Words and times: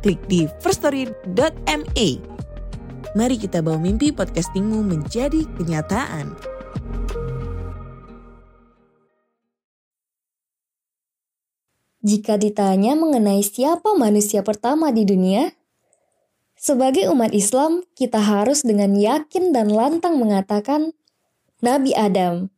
klik 0.00 0.20
di 0.26 0.48
firststory.me. 0.64 2.08
Mari 3.10 3.36
kita 3.36 3.60
bawa 3.60 3.76
mimpi 3.76 4.10
podcastingmu 4.14 4.80
menjadi 4.86 5.44
kenyataan. 5.60 6.32
Jika 12.00 12.40
ditanya 12.40 12.96
mengenai 12.96 13.44
siapa 13.44 13.92
manusia 13.92 14.40
pertama 14.40 14.88
di 14.88 15.04
dunia, 15.04 15.52
sebagai 16.56 17.12
umat 17.12 17.36
Islam, 17.36 17.84
kita 17.92 18.16
harus 18.16 18.64
dengan 18.64 18.96
yakin 18.96 19.52
dan 19.52 19.68
lantang 19.68 20.16
mengatakan 20.16 20.96
Nabi 21.60 21.92
Adam. 21.92 22.48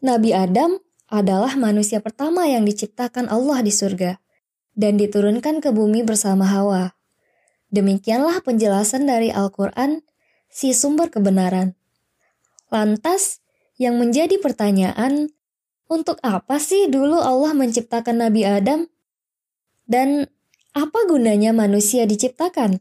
Nabi 0.00 0.32
Adam 0.32 0.80
adalah 1.12 1.52
manusia 1.60 2.00
pertama 2.00 2.48
yang 2.48 2.64
diciptakan 2.64 3.28
Allah 3.28 3.60
di 3.60 3.68
surga 3.68 4.16
dan 4.74 4.98
diturunkan 4.98 5.62
ke 5.62 5.70
bumi 5.74 6.02
bersama 6.06 6.46
Hawa. 6.46 6.94
Demikianlah 7.70 8.42
penjelasan 8.42 9.06
dari 9.06 9.30
Al-Quran, 9.30 10.02
si 10.50 10.74
sumber 10.74 11.10
kebenaran. 11.10 11.78
Lantas, 12.70 13.42
yang 13.78 13.98
menjadi 13.98 14.38
pertanyaan, 14.42 15.30
untuk 15.90 16.18
apa 16.22 16.58
sih 16.62 16.86
dulu 16.86 17.18
Allah 17.18 17.54
menciptakan 17.54 18.22
Nabi 18.26 18.46
Adam? 18.46 18.86
Dan 19.90 20.30
apa 20.70 20.98
gunanya 21.10 21.50
manusia 21.50 22.06
diciptakan? 22.06 22.78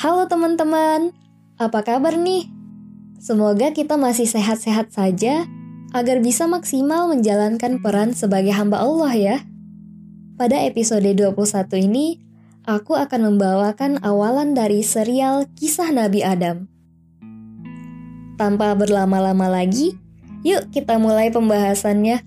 Halo 0.00 0.26
teman-teman, 0.26 1.12
apa 1.60 1.84
kabar 1.84 2.16
nih? 2.16 2.59
Semoga 3.20 3.68
kita 3.76 4.00
masih 4.00 4.24
sehat-sehat 4.24 4.96
saja 4.96 5.44
agar 5.92 6.24
bisa 6.24 6.48
maksimal 6.48 7.04
menjalankan 7.04 7.76
peran 7.84 8.16
sebagai 8.16 8.56
hamba 8.56 8.80
Allah 8.80 9.12
ya. 9.12 9.36
Pada 10.40 10.56
episode 10.64 11.04
21 11.04 11.36
ini, 11.84 12.16
aku 12.64 12.96
akan 12.96 13.36
membawakan 13.36 14.00
awalan 14.00 14.56
dari 14.56 14.80
serial 14.80 15.44
Kisah 15.52 15.92
Nabi 15.92 16.24
Adam. 16.24 16.64
Tanpa 18.40 18.72
berlama-lama 18.72 19.52
lagi, 19.52 20.00
yuk 20.40 20.72
kita 20.72 20.96
mulai 20.96 21.28
pembahasannya. 21.28 22.24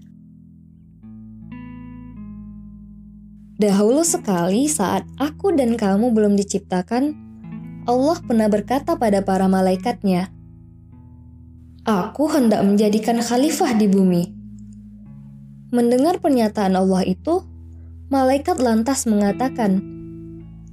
Dahulu 3.57 4.05
sekali 4.05 4.69
saat 4.69 5.09
aku 5.17 5.57
dan 5.57 5.73
kamu 5.73 6.13
belum 6.13 6.37
diciptakan, 6.37 7.17
Allah 7.89 8.17
pernah 8.21 8.45
berkata 8.45 8.93
pada 8.93 9.25
para 9.25 9.49
malaikatnya, 9.49 10.32
Aku 11.83 12.31
hendak 12.31 12.63
menjadikan 12.63 13.19
khalifah 13.19 13.75
di 13.75 13.91
bumi. 13.91 14.23
Mendengar 15.67 16.23
pernyataan 16.23 16.79
Allah 16.79 17.03
itu, 17.03 17.43
malaikat 18.07 18.55
lantas 18.63 19.03
mengatakan, 19.03 19.83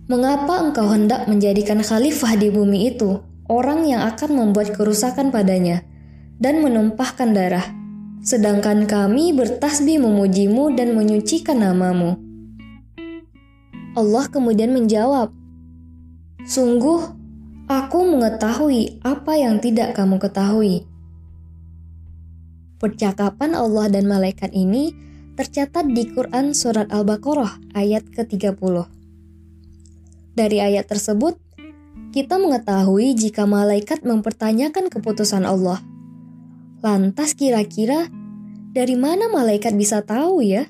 "Mengapa 0.06 0.62
engkau 0.62 0.86
hendak 0.86 1.26
menjadikan 1.26 1.82
khalifah 1.82 2.38
di 2.38 2.54
bumi 2.54 2.94
itu 2.94 3.18
orang 3.50 3.90
yang 3.90 4.06
akan 4.06 4.38
membuat 4.38 4.70
kerusakan 4.70 5.34
padanya 5.34 5.82
dan 6.38 6.62
menumpahkan 6.62 7.34
darah, 7.34 7.66
sedangkan 8.22 8.86
kami 8.86 9.34
bertasbih 9.34 9.98
memujimu 9.98 10.78
dan 10.78 10.94
menyucikan 10.94 11.58
namamu?" 11.58 12.22
Allah 13.98 14.30
kemudian 14.30 14.70
menjawab, 14.70 15.34
"Sungguh, 16.46 17.02
aku 17.66 17.98
mengetahui 17.98 19.02
apa 19.02 19.34
yang 19.34 19.58
tidak 19.58 19.98
kamu 19.98 20.22
ketahui." 20.22 20.89
Percakapan 22.80 23.52
Allah 23.52 23.92
dan 23.92 24.08
malaikat 24.08 24.56
ini 24.56 24.96
tercatat 25.36 25.84
di 25.92 26.08
Quran 26.16 26.56
Surat 26.56 26.88
Al-Baqarah 26.88 27.76
ayat 27.76 28.08
ke-30. 28.08 28.88
Dari 30.32 30.58
ayat 30.64 30.88
tersebut, 30.88 31.36
kita 32.16 32.40
mengetahui 32.40 33.12
jika 33.12 33.44
malaikat 33.44 34.00
mempertanyakan 34.00 34.88
keputusan 34.88 35.44
Allah. 35.44 35.84
Lantas 36.80 37.36
kira-kira 37.36 38.08
dari 38.72 38.96
mana 38.96 39.28
malaikat 39.28 39.76
bisa 39.76 40.00
tahu 40.00 40.40
ya 40.40 40.64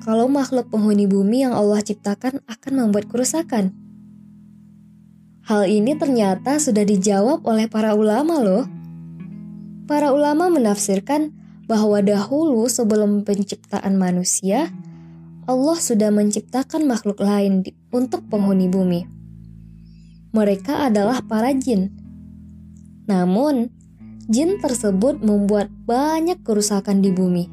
kalau 0.00 0.32
makhluk 0.32 0.72
penghuni 0.72 1.04
bumi 1.04 1.44
yang 1.44 1.52
Allah 1.52 1.84
ciptakan 1.84 2.40
akan 2.48 2.72
membuat 2.72 3.12
kerusakan? 3.12 3.76
Hal 5.44 5.68
ini 5.68 5.92
ternyata 5.92 6.56
sudah 6.56 6.88
dijawab 6.88 7.44
oleh 7.44 7.68
para 7.68 7.92
ulama 7.92 8.40
loh. 8.40 8.64
Para 9.84 10.16
ulama 10.16 10.48
menafsirkan 10.48 11.36
bahwa 11.68 12.00
dahulu 12.00 12.64
sebelum 12.72 13.20
penciptaan 13.20 14.00
manusia, 14.00 14.72
Allah 15.44 15.76
sudah 15.76 16.08
menciptakan 16.08 16.88
makhluk 16.88 17.20
lain 17.20 17.60
di, 17.60 17.76
untuk 17.92 18.24
penghuni 18.32 18.64
bumi. 18.72 19.04
Mereka 20.32 20.88
adalah 20.88 21.20
para 21.20 21.52
jin. 21.52 21.92
Namun, 23.04 23.68
jin 24.24 24.56
tersebut 24.56 25.20
membuat 25.20 25.68
banyak 25.84 26.40
kerusakan 26.40 27.04
di 27.04 27.12
bumi. 27.12 27.44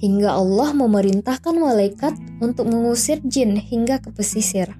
Hingga 0.00 0.32
Allah 0.32 0.72
memerintahkan 0.72 1.60
malaikat 1.60 2.16
untuk 2.40 2.72
mengusir 2.72 3.20
jin 3.20 3.60
hingga 3.60 4.00
ke 4.00 4.08
pesisir. 4.16 4.72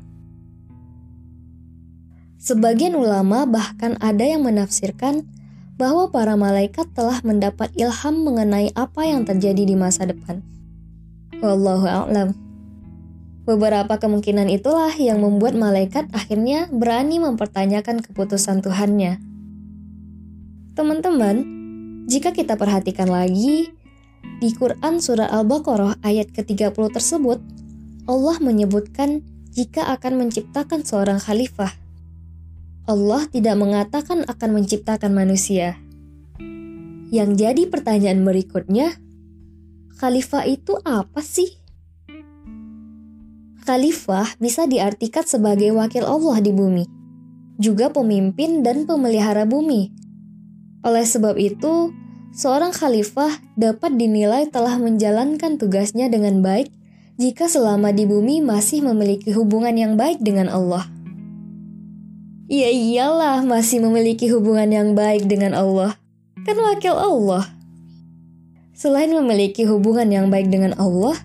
Sebagian 2.41 2.97
ulama 2.97 3.45
bahkan 3.45 4.01
ada 4.01 4.25
yang 4.25 4.49
menafsirkan 4.49 5.29
bahwa 5.75 6.11
para 6.11 6.39
malaikat 6.39 6.87
telah 6.95 7.19
mendapat 7.27 7.71
ilham 7.75 8.23
mengenai 8.23 8.71
apa 8.79 9.07
yang 9.07 9.27
terjadi 9.27 9.67
di 9.67 9.75
masa 9.75 10.07
depan. 10.07 10.41
Wallahu 11.43 11.87
a'lam. 11.87 12.31
Beberapa 13.45 14.01
kemungkinan 14.01 14.49
itulah 14.49 14.95
yang 14.97 15.21
membuat 15.21 15.53
malaikat 15.53 16.09
akhirnya 16.17 16.71
berani 16.73 17.21
mempertanyakan 17.21 18.01
keputusan 18.01 18.65
Tuhannya. 18.65 19.21
Teman-teman, 20.73 21.37
jika 22.09 22.33
kita 22.33 22.57
perhatikan 22.57 23.13
lagi, 23.13 23.69
di 24.41 24.51
Quran 24.57 24.99
Surah 24.99 25.29
Al-Baqarah 25.29 26.01
ayat 26.01 26.33
ke-30 26.33 26.73
tersebut, 26.73 27.39
Allah 28.09 28.37
menyebutkan 28.41 29.21
jika 29.53 29.93
akan 29.93 30.25
menciptakan 30.25 30.81
seorang 30.83 31.21
khalifah. 31.21 31.84
Allah 32.85 33.25
tidak 33.33 33.57
mengatakan 33.57 34.29
akan 34.29 34.61
menciptakan 34.61 35.17
manusia. 35.17 35.81
Yang 37.09 37.31
jadi 37.41 37.63
pertanyaan 37.73 38.21
berikutnya, 38.29 39.01
khalifah 39.97 40.45
itu 40.45 40.77
apa 40.85 41.25
sih? 41.25 41.49
Khalifah 43.65 44.37
bisa 44.37 44.69
diartikan 44.69 45.25
sebagai 45.25 45.73
wakil 45.73 46.05
Allah 46.05 46.37
di 46.45 46.53
bumi, 46.53 46.85
juga 47.57 47.89
pemimpin 47.89 48.61
dan 48.61 48.85
pemelihara 48.85 49.49
bumi. 49.49 49.89
Oleh 50.85 51.09
sebab 51.09 51.41
itu, 51.41 51.89
seorang 52.37 52.77
khalifah 52.77 53.33
dapat 53.57 53.97
dinilai 53.97 54.53
telah 54.53 54.77
menjalankan 54.77 55.57
tugasnya 55.57 56.13
dengan 56.13 56.45
baik 56.45 56.69
jika 57.17 57.49
selama 57.49 57.97
di 57.97 58.05
bumi 58.05 58.45
masih 58.45 58.85
memiliki 58.85 59.33
hubungan 59.33 59.73
yang 59.73 59.97
baik 59.97 60.21
dengan 60.21 60.53
Allah. 60.53 60.94
Ya 62.45 62.69
iyalah 62.69 63.41
masih 63.41 63.81
memiliki 63.81 64.29
hubungan 64.29 64.69
yang 64.69 64.93
baik 64.93 65.25
dengan 65.25 65.57
Allah. 65.57 65.97
Kan 66.45 66.61
wakil 66.61 66.93
Allah. 66.93 67.49
Selain 68.77 69.09
memiliki 69.09 69.65
hubungan 69.65 70.13
yang 70.13 70.29
baik 70.29 70.53
dengan 70.53 70.77
Allah, 70.77 71.17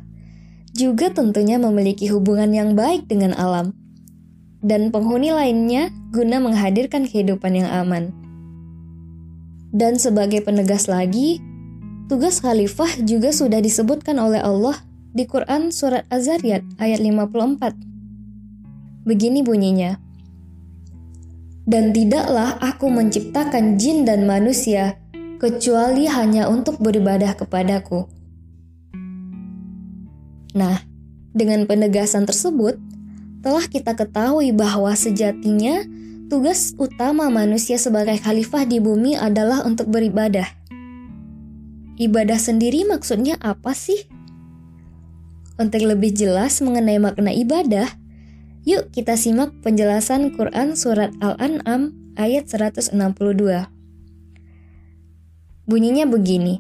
juga 0.71 1.11
tentunya 1.11 1.59
memiliki 1.59 2.07
hubungan 2.07 2.55
yang 2.55 2.71
baik 2.71 3.11
dengan 3.11 3.35
alam. 3.35 3.75
Dan 4.63 4.95
penghuni 4.95 5.35
lainnya 5.35 5.91
guna 6.15 6.39
menghadirkan 6.39 7.03
kehidupan 7.03 7.51
yang 7.51 7.67
aman. 7.67 8.15
Dan 9.75 9.99
sebagai 9.99 10.39
penegas 10.39 10.87
lagi, 10.87 11.43
tugas 12.07 12.39
khalifah 12.39 13.03
juga 13.03 13.35
sudah 13.35 13.59
disebutkan 13.59 14.23
oleh 14.23 14.39
Allah 14.39 14.79
di 15.11 15.27
Quran 15.27 15.75
Surat 15.75 16.07
Az-Zariyat 16.07 16.63
ayat 16.79 17.03
54. 17.03 17.75
Begini 19.03 19.43
bunyinya, 19.43 20.08
dan 21.69 21.93
tidaklah 21.93 22.57
aku 22.57 22.89
menciptakan 22.89 23.77
jin 23.77 24.01
dan 24.01 24.25
manusia, 24.25 24.97
kecuali 25.37 26.09
hanya 26.09 26.49
untuk 26.49 26.81
beribadah 26.81 27.37
kepadaku. 27.37 28.09
Nah, 30.57 30.81
dengan 31.29 31.69
penegasan 31.69 32.25
tersebut, 32.25 32.73
telah 33.45 33.69
kita 33.69 33.93
ketahui 33.93 34.49
bahwa 34.49 34.89
sejatinya 34.97 35.85
tugas 36.25 36.73
utama 36.81 37.29
manusia 37.29 37.77
sebagai 37.77 38.17
khalifah 38.17 38.65
di 38.65 38.81
bumi 38.81 39.13
adalah 39.13 39.61
untuk 39.61 39.93
beribadah. 39.93 40.49
Ibadah 42.01 42.39
sendiri 42.41 42.89
maksudnya 42.89 43.37
apa 43.37 43.77
sih? 43.77 44.09
Untuk 45.59 45.85
lebih 45.85 46.15
jelas 46.15 46.63
mengenai 46.65 46.97
makna 46.97 47.29
ibadah, 47.35 47.98
yuk 48.67 48.91
kita 48.91 49.15
simak 49.15 49.55
penjelasan 49.63 50.35
Quran 50.35 50.75
Surat 50.75 51.15
Al-An'am 51.23 51.95
ayat 52.19 52.51
162. 52.51 52.91
Bunyinya 55.69 56.05
begini. 56.09 56.59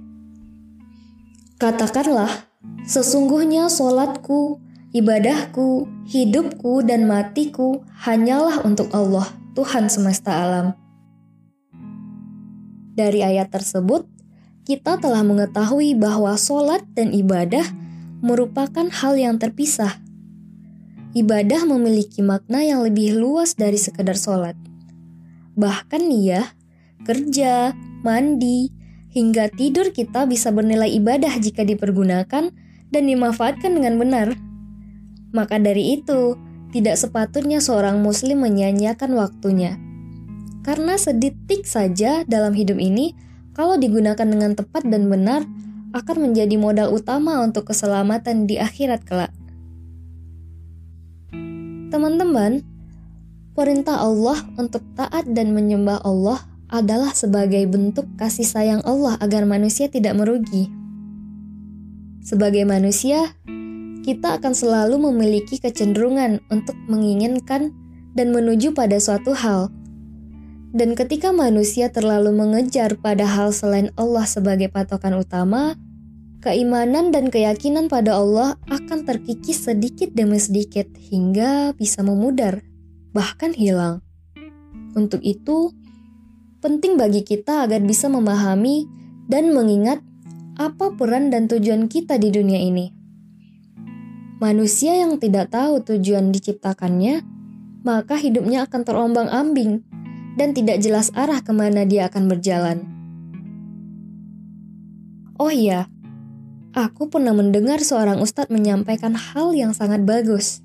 Katakanlah, 1.59 2.47
sesungguhnya 2.87 3.67
solatku, 3.67 4.63
ibadahku, 4.95 5.89
hidupku, 6.07 6.85
dan 6.87 7.03
matiku 7.09 7.83
hanyalah 8.05 8.63
untuk 8.63 8.87
Allah, 8.95 9.27
Tuhan 9.57 9.91
semesta 9.91 10.39
alam. 10.39 10.77
Dari 12.95 13.23
ayat 13.23 13.51
tersebut, 13.51 14.07
kita 14.63 15.01
telah 15.01 15.25
mengetahui 15.25 15.97
bahwa 15.97 16.37
solat 16.37 16.85
dan 16.93 17.11
ibadah 17.11 17.65
merupakan 18.21 18.87
hal 18.87 19.17
yang 19.17 19.35
terpisah. 19.41 19.99
Ibadah 21.09 21.65
memiliki 21.65 22.21
makna 22.21 22.61
yang 22.61 22.85
lebih 22.85 23.17
luas 23.17 23.57
dari 23.57 23.81
sekedar 23.81 24.13
solat. 24.13 24.53
Bahkan 25.57 26.05
nih 26.05 26.23
ya, 26.37 26.43
kerja, 27.01 27.73
mandi, 28.05 28.69
hingga 29.09 29.49
tidur 29.49 29.89
kita 29.89 30.29
bisa 30.29 30.53
bernilai 30.53 30.93
ibadah 31.01 31.33
jika 31.41 31.65
dipergunakan 31.65 32.53
dan 32.93 33.03
dimanfaatkan 33.09 33.73
dengan 33.73 33.97
benar. 33.97 34.37
Maka 35.33 35.57
dari 35.57 35.97
itu, 35.97 36.37
tidak 36.69 37.01
sepatutnya 37.01 37.57
seorang 37.57 38.05
muslim 38.05 38.45
menyanyiakan 38.45 39.17
waktunya. 39.17 39.81
Karena 40.61 40.93
sedetik 41.01 41.65
saja 41.65 42.21
dalam 42.29 42.53
hidup 42.53 42.77
ini 42.77 43.17
kalau 43.57 43.81
digunakan 43.81 44.29
dengan 44.29 44.53
tepat 44.53 44.85
dan 44.85 45.09
benar, 45.09 45.41
akan 45.89 46.29
menjadi 46.29 46.53
modal 46.61 46.93
utama 46.93 47.41
untuk 47.41 47.73
keselamatan 47.73 48.45
di 48.45 48.61
akhirat 48.61 49.01
kelak. 49.09 49.33
Teman-teman, 51.89 52.61
perintah 53.57 54.01
Allah 54.01 54.37
untuk 54.57 54.85
taat 54.93 55.25
dan 55.29 55.57
menyembah 55.57 56.01
Allah 56.05 56.45
adalah 56.69 57.13
sebagai 57.17 57.65
bentuk 57.65 58.05
kasih 58.17 58.45
sayang 58.45 58.81
Allah 58.85 59.17
agar 59.17 59.45
manusia 59.49 59.89
tidak 59.89 60.13
merugi. 60.13 60.69
Sebagai 62.21 62.61
manusia, 62.63 63.33
kita 64.05 64.37
akan 64.37 64.53
selalu 64.53 65.09
memiliki 65.09 65.57
kecenderungan 65.57 66.45
untuk 66.53 66.77
menginginkan 66.85 67.73
dan 68.13 68.29
menuju 68.31 68.77
pada 68.77 69.01
suatu 69.01 69.33
hal 69.33 69.73
dan 70.69 70.93
ketika 70.93 71.33
manusia 71.33 71.89
terlalu 71.89 72.29
mengejar 72.29 72.93
pada 73.01 73.25
hal 73.25 73.49
selain 73.49 73.89
Allah 73.97 74.25
sebagai 74.29 74.69
patokan 74.69 75.17
utama, 75.17 75.73
keimanan 76.39 77.11
dan 77.11 77.27
keyakinan 77.27 77.91
pada 77.91 78.15
Allah 78.15 78.55
akan 78.71 79.03
terkikis 79.03 79.67
sedikit 79.67 80.15
demi 80.15 80.39
sedikit 80.39 80.87
hingga 80.95 81.75
bisa 81.75 81.99
memudar, 81.99 82.63
bahkan 83.11 83.51
hilang. 83.51 83.99
Untuk 84.95 85.19
itu, 85.21 85.75
penting 86.63 86.95
bagi 86.95 87.23
kita 87.27 87.67
agar 87.67 87.83
bisa 87.83 88.07
memahami 88.07 88.87
dan 89.27 89.51
mengingat 89.51 89.99
apa 90.59 90.95
peran 90.95 91.31
dan 91.31 91.47
tujuan 91.47 91.87
kita 91.91 92.19
di 92.19 92.31
dunia 92.31 92.59
ini. 92.59 92.91
Manusia 94.39 94.95
yang 94.95 95.19
tidak 95.19 95.51
tahu 95.51 95.83
tujuan 95.83 96.31
diciptakannya, 96.31 97.23
maka 97.83 98.15
hidupnya 98.15 98.63
akan 98.67 98.81
terombang-ambing 98.87 99.83
dan 100.39 100.55
tidak 100.55 100.79
jelas 100.79 101.11
arah 101.11 101.43
ke 101.43 101.51
mana 101.51 101.83
dia 101.83 102.07
akan 102.07 102.31
berjalan. 102.31 102.87
Oh 105.39 105.51
iya, 105.51 105.87
aku 106.73 107.09
pernah 107.09 107.33
mendengar 107.33 107.81
seorang 107.81 108.21
ustadz 108.21 108.53
menyampaikan 108.53 109.17
hal 109.17 109.53
yang 109.57 109.73
sangat 109.73 110.05
bagus. 110.05 110.61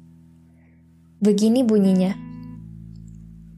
Begini 1.25 1.65
bunyinya. 1.65 2.13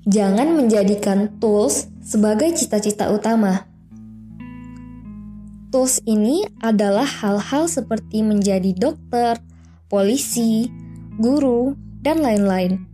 Jangan 0.06 0.54
menjadikan 0.54 1.42
tools 1.42 1.90
sebagai 1.98 2.54
cita-cita 2.54 3.10
utama. 3.10 3.66
Tools 5.74 5.98
ini 6.06 6.46
adalah 6.62 7.02
hal-hal 7.02 7.66
seperti 7.66 8.22
menjadi 8.22 8.70
dokter, 8.70 9.42
polisi, 9.90 10.70
guru, 11.18 11.74
dan 12.06 12.22
lain-lain. 12.22 12.86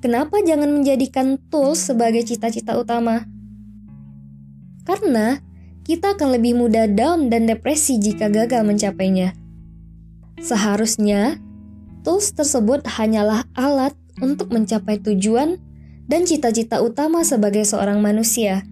Kenapa 0.00 0.40
jangan 0.40 0.72
menjadikan 0.72 1.36
tools 1.52 1.92
sebagai 1.92 2.24
cita-cita 2.24 2.80
utama? 2.80 3.28
Karena 4.88 5.36
kita 5.90 6.14
akan 6.14 6.38
lebih 6.38 6.54
mudah 6.54 6.86
down 6.86 7.26
dan 7.34 7.50
depresi 7.50 7.98
jika 7.98 8.30
gagal 8.30 8.62
mencapainya. 8.62 9.34
Seharusnya, 10.38 11.42
tools 12.06 12.30
tersebut 12.30 12.86
hanyalah 12.86 13.42
alat 13.58 13.98
untuk 14.22 14.54
mencapai 14.54 15.02
tujuan 15.02 15.58
dan 16.06 16.30
cita-cita 16.30 16.78
utama 16.78 17.26
sebagai 17.26 17.66
seorang 17.66 17.98
manusia, 17.98 18.62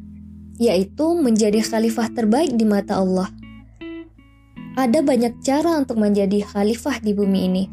yaitu 0.62 1.18
menjadi 1.18 1.58
khalifah 1.58 2.06
terbaik 2.14 2.54
di 2.54 2.62
mata 2.62 3.02
Allah. 3.02 3.26
Ada 4.78 5.02
banyak 5.02 5.42
cara 5.42 5.74
untuk 5.82 5.98
menjadi 5.98 6.46
khalifah 6.46 7.02
di 7.02 7.18
bumi 7.18 7.40
ini 7.50 7.64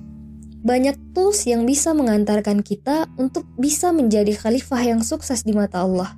banyak 0.65 0.97
tools 1.13 1.45
yang 1.45 1.69
bisa 1.69 1.93
mengantarkan 1.93 2.65
kita 2.65 3.05
untuk 3.21 3.45
bisa 3.53 3.93
menjadi 3.93 4.33
khalifah 4.33 4.81
yang 4.81 5.05
sukses 5.05 5.45
di 5.45 5.53
mata 5.53 5.85
Allah. 5.85 6.17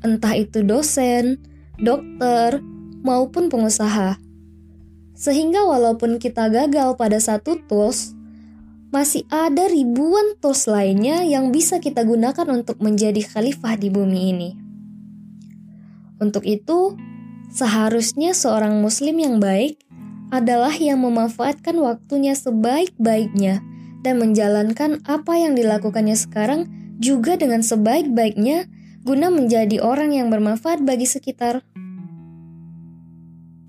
Entah 0.00 0.32
itu 0.32 0.64
dosen, 0.64 1.44
dokter, 1.78 2.62
maupun 3.04 3.52
pengusaha. 3.52 4.16
Sehingga 5.14 5.62
walaupun 5.62 6.18
kita 6.18 6.50
gagal 6.50 6.98
pada 6.98 7.20
satu 7.22 7.60
tools, 7.70 8.16
masih 8.94 9.26
ada 9.30 9.66
ribuan 9.66 10.38
tools 10.38 10.70
lainnya 10.70 11.26
yang 11.26 11.50
bisa 11.50 11.82
kita 11.82 12.06
gunakan 12.06 12.46
untuk 12.50 12.78
menjadi 12.78 13.22
khalifah 13.26 13.74
di 13.74 13.90
bumi 13.90 14.20
ini. 14.30 14.50
Untuk 16.22 16.46
itu, 16.46 16.94
seharusnya 17.50 18.32
seorang 18.34 18.78
muslim 18.78 19.18
yang 19.18 19.42
baik 19.42 19.82
adalah 20.30 20.72
yang 20.74 21.02
memanfaatkan 21.02 21.74
waktunya 21.78 22.38
sebaik-baiknya 22.38 23.62
dan 24.06 24.22
menjalankan 24.22 25.02
apa 25.06 25.32
yang 25.38 25.58
dilakukannya 25.58 26.14
sekarang 26.14 26.70
juga 27.02 27.34
dengan 27.34 27.66
sebaik-baiknya 27.66 28.70
guna 29.04 29.28
menjadi 29.28 29.84
orang 29.84 30.16
yang 30.16 30.32
bermanfaat 30.32 30.80
bagi 30.82 31.04
sekitar. 31.04 31.60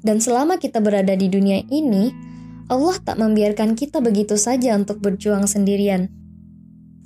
Dan 0.06 0.24
selama 0.24 0.58
kita 0.58 0.80
berada 0.80 1.14
di 1.14 1.28
dunia 1.28 1.62
ini, 1.70 2.16
Allah 2.72 2.98
tak 3.04 3.20
membiarkan 3.20 3.76
kita 3.78 4.02
begitu 4.02 4.40
saja 4.40 4.74
untuk 4.74 5.04
berjuang 5.04 5.46
sendirian. 5.46 6.10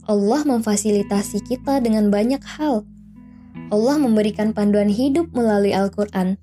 Allah 0.07 0.45
memfasilitasi 0.45 1.43
kita 1.49 1.81
dengan 1.81 2.07
banyak 2.13 2.41
hal. 2.57 2.85
Allah 3.73 3.95
memberikan 3.97 4.53
panduan 4.53 4.89
hidup 4.89 5.33
melalui 5.33 5.73
Al-Quran 5.73 6.37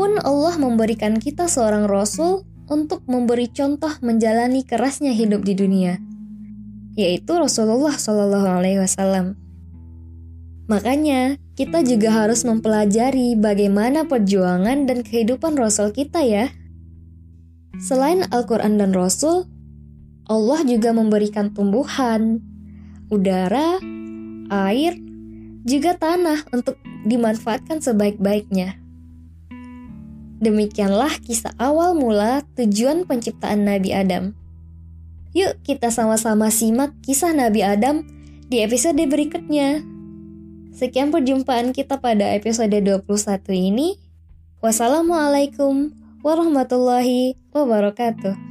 pun 0.00 0.16
Allah 0.22 0.54
memberikan 0.56 1.18
kita 1.18 1.50
seorang 1.50 1.84
rasul 1.84 2.46
untuk 2.70 3.02
memberi 3.10 3.50
contoh 3.50 3.90
menjalani 4.00 4.62
kerasnya 4.62 5.10
hidup 5.10 5.42
di 5.42 5.58
dunia, 5.58 5.98
yaitu 6.94 7.34
Rasulullah 7.34 7.92
Shallallahu 7.98 8.48
Alaihi 8.48 8.78
Wasallam. 8.78 9.39
Makanya, 10.70 11.34
kita 11.58 11.82
juga 11.82 12.14
harus 12.14 12.46
mempelajari 12.46 13.34
bagaimana 13.34 14.06
perjuangan 14.06 14.86
dan 14.86 15.02
kehidupan 15.02 15.58
Rasul 15.58 15.90
kita 15.90 16.22
ya. 16.22 16.54
Selain 17.82 18.22
Al-Quran 18.30 18.78
dan 18.78 18.94
Rasul, 18.94 19.50
Allah 20.30 20.62
juga 20.62 20.94
memberikan 20.94 21.50
tumbuhan, 21.50 22.38
udara, 23.10 23.82
air, 24.46 24.94
juga 25.66 25.98
tanah 25.98 26.46
untuk 26.54 26.78
dimanfaatkan 27.02 27.82
sebaik-baiknya. 27.82 28.78
Demikianlah 30.38 31.18
kisah 31.20 31.52
awal 31.58 31.98
mula 31.98 32.46
tujuan 32.54 33.10
penciptaan 33.10 33.66
Nabi 33.66 33.90
Adam. 33.90 34.38
Yuk 35.34 35.58
kita 35.66 35.90
sama-sama 35.90 36.46
simak 36.48 36.94
kisah 37.02 37.34
Nabi 37.34 37.66
Adam 37.66 38.06
di 38.46 38.62
episode 38.62 39.02
berikutnya. 39.02 39.99
Sekian 40.70 41.10
perjumpaan 41.10 41.74
kita 41.74 41.98
pada 41.98 42.30
episode 42.34 42.72
21 42.72 43.06
ini. 43.52 43.98
Wassalamualaikum 44.62 45.90
warahmatullahi 46.22 47.34
wabarakatuh. 47.50 48.49